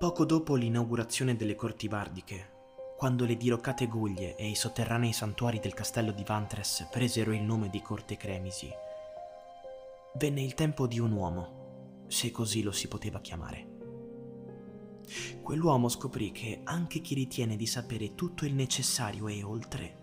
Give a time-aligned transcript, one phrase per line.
[0.00, 2.52] Poco dopo l'inaugurazione delle corti bardiche,
[2.96, 7.68] quando le diroccate guglie e i sotterranei santuari del castello di Vantres presero il nome
[7.68, 8.70] di Corte Cremisi,
[10.14, 13.66] venne il tempo di un uomo, se così lo si poteva chiamare.
[15.42, 19.94] Quell'uomo scoprì che anche chi ritiene di sapere tutto il necessario e oltre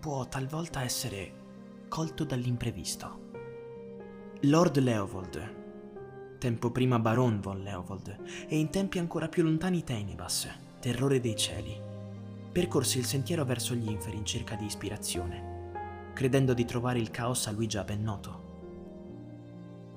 [0.00, 3.26] può talvolta essere colto dall'imprevisto.
[4.44, 5.66] Lord Leovold,
[6.38, 8.16] tempo prima Baron von Leovold,
[8.48, 10.48] e in tempi ancora più lontani Tenebas,
[10.80, 11.78] terrore dei cieli,
[12.50, 17.46] percorse il sentiero verso gli inferi in cerca di ispirazione, credendo di trovare il caos
[17.46, 18.46] a lui già ben noto.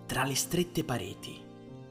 [0.05, 1.39] Tra le strette pareti,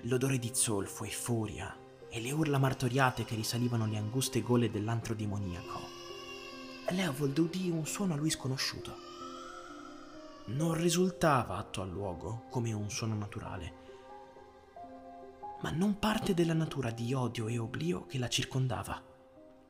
[0.02, 1.74] l'odore di zolfo e furia
[2.10, 5.78] e le urla martoriate che risalivano le anguste gole dell'antro demoniaco,
[6.90, 9.08] Leovold udì un suono a lui sconosciuto
[10.46, 13.72] non risultava atto al luogo come un suono naturale,
[15.62, 19.02] ma non parte della natura di odio e oblio che la circondava.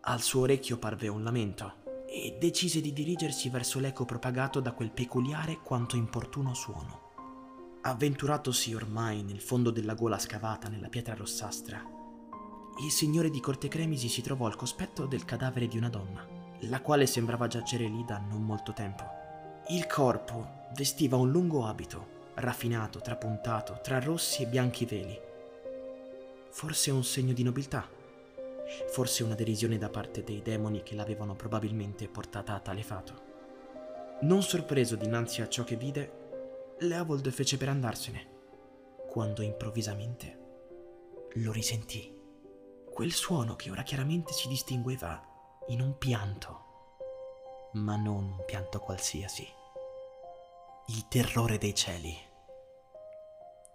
[0.03, 4.91] Al suo orecchio parve un lamento e decise di dirigersi verso l'eco propagato da quel
[4.91, 7.09] peculiare quanto importuno suono.
[7.83, 11.99] Avventuratosi ormai nel fondo della gola scavata nella pietra rossastra,
[12.83, 16.27] il signore di Corte Cremisi si trovò al cospetto del cadavere di una donna,
[16.61, 19.05] la quale sembrava giacere lì da non molto tempo.
[19.69, 25.29] Il corpo vestiva un lungo abito, raffinato, trapuntato, tra rossi e bianchi veli.
[26.51, 27.89] Forse un segno di nobiltà,
[28.89, 33.29] forse una derisione da parte dei demoni che l'avevano probabilmente portata a tale fato.
[34.23, 38.27] Non sorpreso dinanzi a ciò che vide, Leovold fece per andarsene,
[39.09, 40.39] quando improvvisamente
[41.35, 42.17] lo risentì.
[42.93, 45.23] Quel suono che ora chiaramente si distingueva
[45.69, 49.47] in un pianto, ma non un pianto qualsiasi.
[50.89, 52.17] Il terrore dei cieli,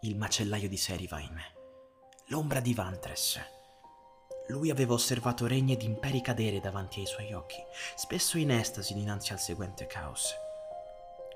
[0.01, 1.54] il macellaio di Serivine,
[2.29, 3.39] l'ombra di Vantres.
[4.47, 7.61] Lui aveva osservato regni ed imperi cadere davanti ai suoi occhi,
[7.95, 10.33] spesso in estasi dinanzi al seguente caos.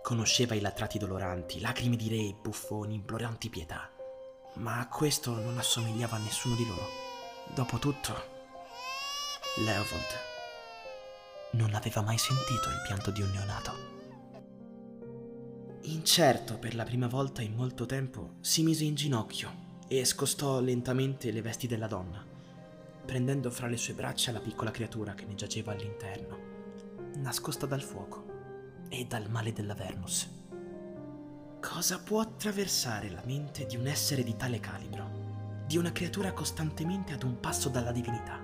[0.01, 3.87] Conosceva i latrati doloranti, lacrime di re, buffoni, imploranti pietà,
[4.55, 6.87] ma a questo non assomigliava a nessuno di loro.
[7.53, 8.13] Dopotutto,
[9.57, 10.27] Leovold
[11.51, 13.97] non aveva mai sentito il pianto di un neonato.
[15.81, 21.31] Incerto per la prima volta in molto tempo, si mise in ginocchio e scostò lentamente
[21.31, 22.23] le vesti della donna,
[23.05, 26.37] prendendo fra le sue braccia la piccola creatura che ne giaceva all'interno,
[27.15, 30.29] nascosta dal fuoco e dal male dell'Avernus.
[31.59, 37.11] Cosa può attraversare la mente di un essere di tale calibro, di una creatura costantemente
[37.11, 38.39] ad un passo dalla divinità?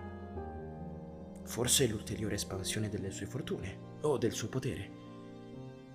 [1.43, 5.03] Forse l'ulteriore espansione delle sue fortune o del suo potere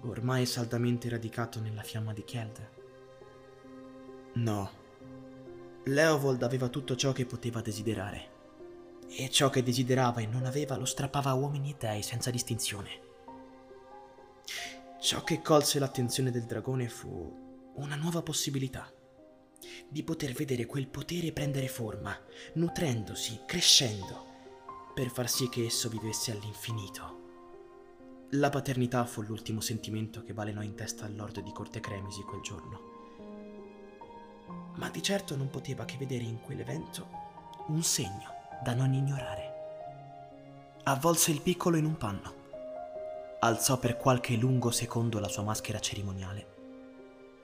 [0.03, 2.69] ormai saldamente radicato nella fiamma di Kjeld.
[4.35, 4.71] No,
[5.85, 8.39] Leovold aveva tutto ciò che poteva desiderare,
[9.09, 13.09] e ciò che desiderava e non aveva lo strappava a uomini e dei senza distinzione.
[15.01, 18.93] Ciò che colse l'attenzione del dragone fu una nuova possibilità
[19.89, 22.17] di poter vedere quel potere prendere forma,
[22.55, 24.27] nutrendosi, crescendo,
[24.95, 27.19] per far sì che esso vivesse all'infinito.
[28.35, 32.43] La paternità fu l'ultimo sentimento che balenò in testa al lord di Corte Cremisi quel
[32.43, 32.90] giorno.
[34.75, 37.07] Ma di certo non poteva che vedere in quell'evento
[37.69, 39.49] un segno da non ignorare.
[40.85, 42.35] Avvolse il piccolo in un panno,
[43.41, 46.59] alzò per qualche lungo secondo la sua maschera cerimoniale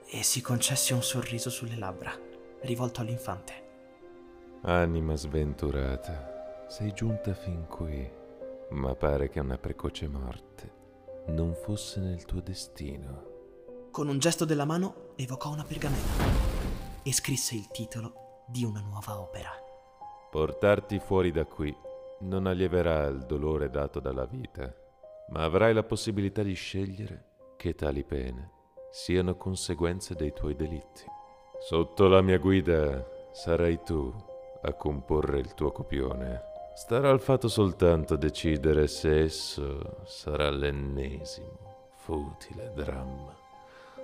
[0.09, 2.11] e si concesse un sorriso sulle labbra,
[2.61, 3.65] rivolto all'infante.
[4.61, 8.09] Anima sventurata, sei giunta fin qui,
[8.71, 10.73] ma pare che una precoce morte
[11.27, 13.35] non fosse nel tuo destino.
[13.91, 16.56] Con un gesto della mano evocò una pergamena
[17.07, 19.49] e scrisse il titolo di una nuova opera.
[20.29, 21.73] Portarti fuori da qui
[22.19, 24.73] non allieverà il dolore dato dalla vita,
[25.29, 28.51] ma avrai la possibilità di scegliere che tali pene
[28.91, 31.05] siano conseguenze dei tuoi delitti.
[31.61, 34.13] Sotto la mia guida sarai tu
[34.63, 42.71] a comporre il tuo copione Starà al fatto soltanto decidere se esso sarà l'ennesimo, futile
[42.75, 43.35] dramma,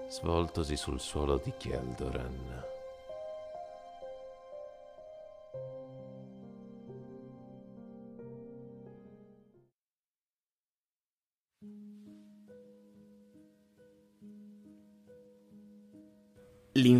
[0.08, 2.73] svoltosi sul suolo di Chialdoran.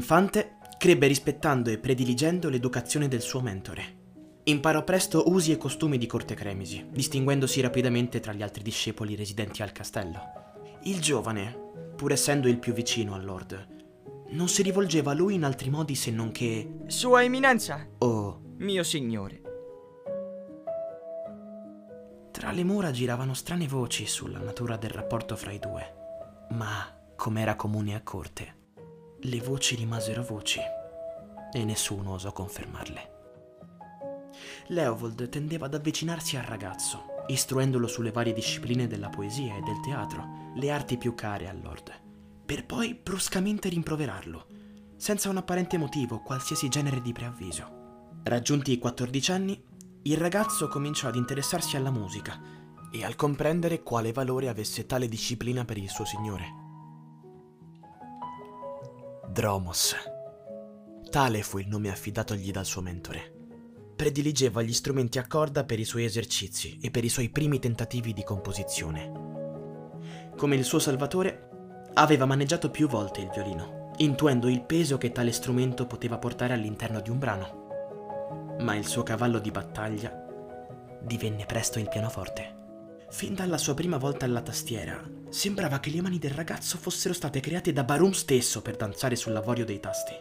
[0.04, 4.02] L'infante crebbe rispettando e prediligendo l'educazione del suo mentore
[4.44, 9.62] Imparò presto usi e costumi di corte Cremisi, distinguendosi rapidamente tra gli altri discepoli residenti
[9.62, 10.20] al castello.
[10.84, 11.58] Il giovane,
[11.96, 13.68] pur essendo il più vicino al lord,
[14.32, 16.80] non si rivolgeva a lui in altri modi se non che...
[16.88, 17.88] Sua Eminenza!
[18.00, 18.42] Oh.
[18.58, 19.42] mio signore.
[22.32, 25.94] Tra le mura giravano strane voci sulla natura del rapporto fra i due,
[26.50, 28.63] ma, come era comune a corte,
[29.26, 30.60] le voci rimasero voci
[31.54, 33.12] e nessuno osò confermarle.
[34.68, 40.52] Leovold tendeva ad avvicinarsi al ragazzo, istruendolo sulle varie discipline della poesia e del teatro,
[40.56, 41.92] le arti più care al Lord,
[42.46, 44.48] per poi bruscamente rimproverarlo,
[44.98, 48.10] senza un apparente motivo, qualsiasi genere di preavviso.
[48.24, 49.64] Raggiunti i 14 anni,
[50.04, 52.42] il ragazzo cominciò ad interessarsi alla musica
[52.92, 56.63] e al comprendere quale valore avesse tale disciplina per il suo signore.
[59.34, 59.96] Dromos.
[61.10, 63.34] Tale fu il nome affidatogli dal suo mentore.
[63.96, 68.14] Prediligeva gli strumenti a corda per i suoi esercizi e per i suoi primi tentativi
[68.14, 69.12] di composizione.
[70.38, 71.50] Come il suo salvatore,
[71.96, 77.02] aveva maneggiato più volte il violino, intuendo il peso che tale strumento poteva portare all'interno
[77.02, 77.62] di un brano
[78.60, 80.12] ma il suo cavallo di battaglia
[81.02, 82.62] divenne presto il pianoforte.
[83.10, 85.02] Fin dalla sua prima volta alla tastiera,
[85.34, 89.66] sembrava che le mani del ragazzo fossero state create da Barum stesso per danzare sull'avorio
[89.66, 90.14] dei tasti.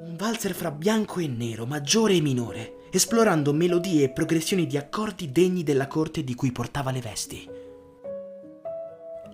[0.00, 5.32] Un valzer fra bianco e nero, maggiore e minore, esplorando melodie e progressioni di accordi
[5.32, 7.48] degni della corte di cui portava le vesti.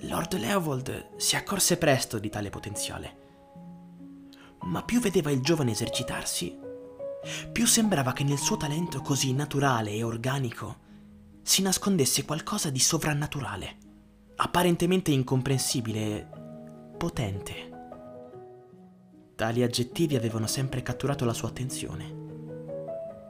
[0.02, 3.24] Lord Leovold si accorse presto di tale potenziale.
[4.62, 6.56] Ma più vedeva il giovane esercitarsi,
[7.50, 10.84] più sembrava che nel suo talento così naturale e organico
[11.42, 13.78] si nascondesse qualcosa di sovrannaturale,
[14.36, 16.26] apparentemente incomprensibile e
[16.96, 17.74] potente.
[19.34, 22.24] Tali aggettivi avevano sempre catturato la sua attenzione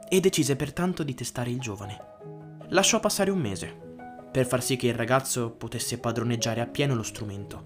[0.09, 1.97] e decise pertanto di testare il giovane.
[2.69, 3.85] Lasciò passare un mese
[4.31, 7.63] per far sì che il ragazzo potesse padroneggiare appieno lo strumento.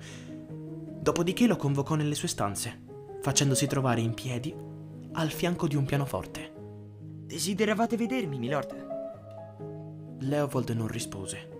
[0.99, 2.83] Dopodiché lo convocò nelle sue stanze,
[3.21, 4.55] facendosi trovare in piedi
[5.13, 6.53] al fianco di un pianoforte.
[7.25, 8.87] Desideravate vedermi, milord?
[10.19, 11.50] Leopold non rispose.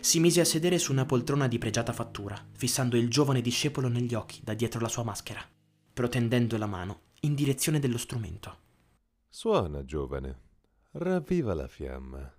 [0.00, 4.14] Si mise a sedere su una poltrona di pregiata fattura, fissando il giovane discepolo negli
[4.14, 5.44] occhi da dietro la sua maschera,
[5.92, 8.58] protendendo la mano in direzione dello strumento.
[9.28, 10.40] Suona, giovane.
[10.92, 12.32] Ravviva la fiamma.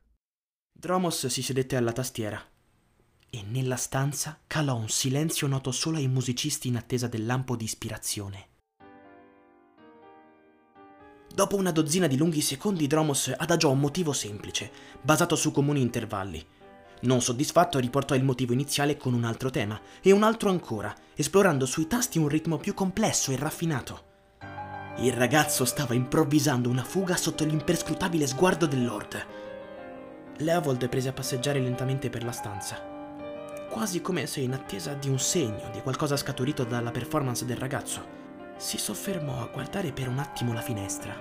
[0.71, 2.41] Dromos si sedette alla tastiera
[3.29, 7.65] e nella stanza calò un silenzio noto solo ai musicisti in attesa del lampo di
[7.65, 8.47] ispirazione.
[11.33, 14.71] Dopo una dozzina di lunghi secondi Dromos adagiò un motivo semplice,
[15.01, 16.45] basato su comuni intervalli.
[17.05, 21.65] Non soddisfatto riportò il motivo iniziale con un altro tema, e un altro ancora, esplorando
[21.65, 24.03] sui tasti un ritmo più complesso e raffinato.
[24.97, 29.25] Il ragazzo stava improvvisando una fuga sotto l'imperscrutabile sguardo del Lord.
[30.37, 32.81] Leovold prese a passeggiare lentamente per la stanza,
[33.69, 38.23] quasi come se in attesa di un segno, di qualcosa scaturito dalla performance del ragazzo
[38.57, 41.13] si soffermò a guardare per un attimo la finestra.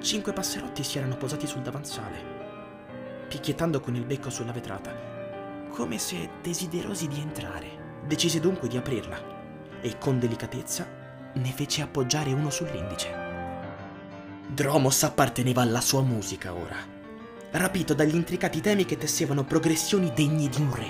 [0.00, 2.33] Cinque passerotti si erano posati sul davanzale,
[3.24, 4.92] picchiettando con il becco sulla vetrata,
[5.70, 7.82] come se desiderosi di entrare.
[8.06, 10.86] Decise dunque di aprirla e con delicatezza
[11.34, 13.22] ne fece appoggiare uno sull'indice.
[14.46, 16.76] Dromos apparteneva alla sua musica ora,
[17.52, 20.88] rapito dagli intricati temi che tessevano progressioni degne di un re.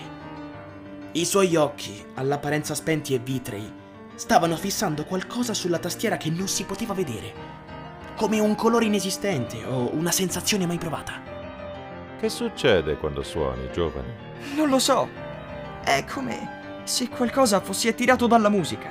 [1.13, 3.73] I suoi occhi, all'apparenza spenti e vitrei,
[4.17, 7.33] stavano fissando qualcosa sulla tastiera che non si poteva vedere,
[8.17, 11.34] come un colore inesistente o una sensazione mai provata.
[12.25, 14.17] Che succede quando suoni, giovane?
[14.57, 15.07] Non lo so.
[15.85, 18.89] È come se qualcosa fosse attirato dalla musica.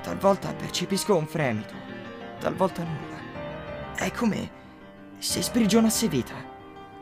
[0.00, 1.74] Talvolta percepisco un fremito,
[2.38, 3.96] talvolta nulla.
[3.96, 4.50] È come
[5.18, 6.34] se sprigionasse vita.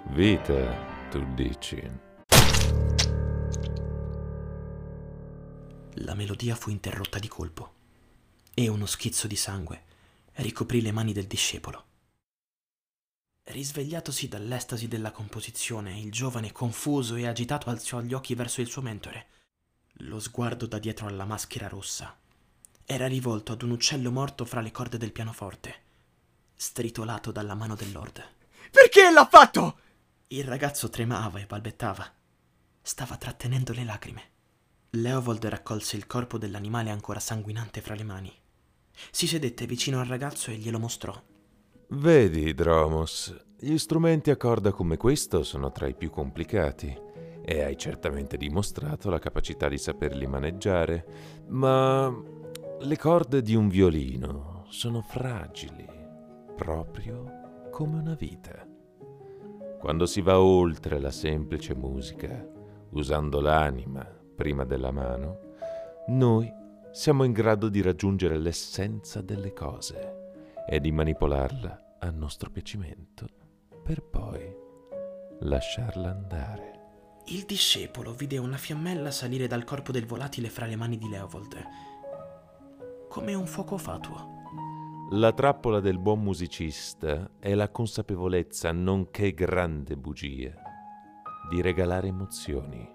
[0.04, 1.90] Vita, tu dici.
[5.96, 7.72] La melodia fu interrotta di colpo
[8.54, 9.82] e uno schizzo di sangue
[10.36, 11.84] ricoprì le mani del discepolo.
[13.44, 18.82] Risvegliatosi dall'estasi della composizione, il giovane, confuso e agitato, alzò gli occhi verso il suo
[18.82, 19.26] mentore.
[20.04, 22.16] Lo sguardo da dietro alla maschera rossa
[22.90, 25.82] era rivolto ad un uccello morto fra le corde del pianoforte,
[26.56, 28.20] stritolato dalla mano del Lord.
[28.68, 29.78] Perché l'ha fatto?
[30.26, 32.12] Il ragazzo tremava e balbettava.
[32.82, 34.30] Stava trattenendo le lacrime.
[34.90, 38.36] Leovold raccolse il corpo dell'animale ancora sanguinante fra le mani.
[39.12, 41.29] Si sedette vicino al ragazzo e glielo mostrò.
[41.92, 46.96] Vedi, Dromos, gli strumenti a corda come questo sono tra i più complicati
[47.42, 51.04] e hai certamente dimostrato la capacità di saperli maneggiare,
[51.48, 52.14] ma
[52.78, 55.84] le corde di un violino sono fragili,
[56.54, 58.64] proprio come una vita.
[59.80, 62.48] Quando si va oltre la semplice musica,
[62.90, 64.04] usando l'anima
[64.36, 65.38] prima della mano,
[66.06, 66.48] noi
[66.92, 70.18] siamo in grado di raggiungere l'essenza delle cose
[70.72, 73.26] e di manipolarla a nostro piacimento
[73.82, 74.40] per poi
[75.40, 76.78] lasciarla andare.
[77.26, 81.66] Il discepolo vide una fiammella salire dal corpo del volatile fra le mani di Leovold,
[83.08, 84.38] come un fuoco fatuo.
[85.10, 90.54] La trappola del buon musicista è la consapevolezza, nonché grande bugia,
[91.50, 92.88] di regalare emozioni.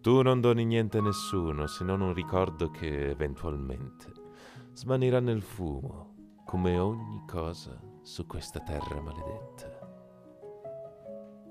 [0.00, 4.12] Tu non doni niente a nessuno se non un ricordo che eventualmente
[4.72, 6.13] svanirà nel fumo,
[6.54, 9.76] come ogni cosa su questa terra maledetta.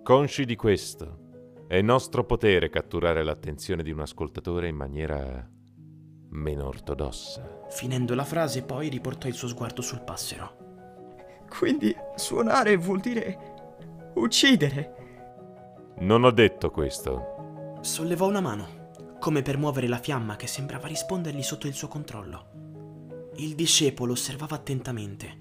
[0.02, 5.46] Consci di questo, è nostro potere catturare l'attenzione di un ascoltatore in maniera
[6.30, 7.66] meno ortodossa.
[7.70, 10.56] Finendo la frase, poi riportò il suo sguardo sul passero.
[11.50, 15.96] Quindi suonare vuol dire uccidere.
[15.98, 17.80] Non ho detto questo.
[17.82, 22.53] Sollevò una mano, come per muovere la fiamma che sembrava rispondergli sotto il suo controllo.
[23.38, 25.38] Il discepolo osservava attentamente,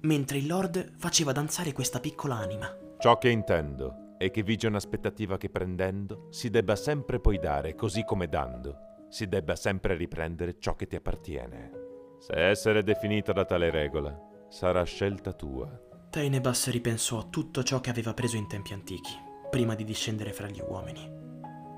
[0.00, 2.68] mentre il Lord faceva danzare questa piccola anima.
[2.98, 8.04] Ciò che intendo è che vige un'aspettativa che prendendo si debba sempre poi dare, così
[8.04, 11.70] come dando si debba sempre riprendere ciò che ti appartiene.
[12.18, 14.16] Se essere definito da tale regola,
[14.48, 15.68] sarà scelta tua.
[16.10, 19.12] Tainebas ripensò a tutto ciò che aveva preso in tempi antichi,
[19.50, 21.08] prima di discendere fra gli uomini.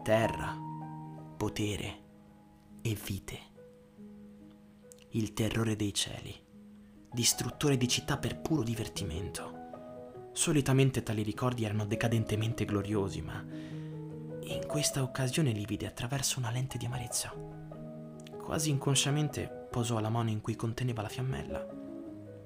[0.02, 0.56] Terra,
[1.36, 1.98] potere
[2.82, 3.49] e vite.
[5.12, 6.32] Il terrore dei cieli,
[7.12, 10.28] distruttore di città per puro divertimento.
[10.30, 16.78] Solitamente tali ricordi erano decadentemente gloriosi, ma in questa occasione li vide attraverso una lente
[16.78, 17.34] di amarezza.
[18.40, 21.66] Quasi inconsciamente posò la mano in cui conteneva la fiammella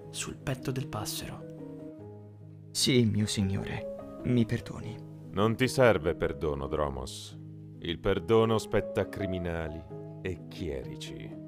[0.08, 2.68] sul petto del passero.
[2.70, 4.96] Sì, mio signore, mi perdoni.
[5.32, 7.38] Non ti serve perdono, Dromos.
[7.80, 9.82] Il perdono spetta a criminali
[10.22, 11.43] e chierici.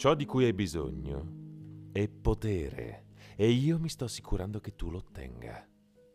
[0.00, 4.96] Ciò di cui hai bisogno è potere e io mi sto assicurando che tu lo
[4.96, 5.62] ottenga.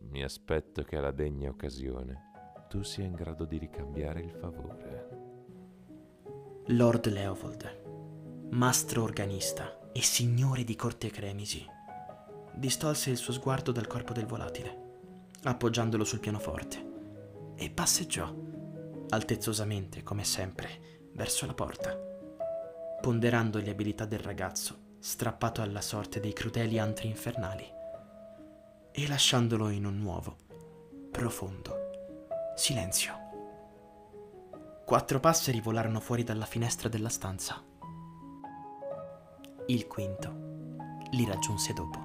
[0.10, 2.32] Mi aspetto che alla degna occasione
[2.68, 5.10] tu sia in grado di ricambiare il favore.
[6.70, 11.63] Lord Leovold, mastro organista e signore di corte Cremisi,
[12.56, 18.34] distolse il suo sguardo dal corpo del volatile, appoggiandolo sul pianoforte, e passeggiò,
[19.10, 22.13] altezzosamente come sempre, verso la porta,
[23.06, 27.64] ponderando le abilità del ragazzo strappato alla sorte dei crudeli antri infernali
[28.92, 30.38] e lasciandolo in un nuovo,
[31.12, 31.76] profondo
[32.56, 33.14] Silenzio.
[34.84, 37.64] Quattro passeri volarono fuori dalla finestra della stanza.
[39.68, 42.05] Il quinto li raggiunse dopo.